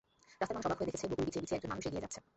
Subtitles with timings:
[0.39, 2.19] রাস্তার মানুষ অবাক হয়ে দেখছে ফুল বিছিয়ে বিছিয়ে একজন মানুষ এগিয়ে যাচ্ছে।